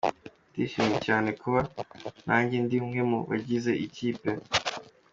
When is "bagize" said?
3.29-3.71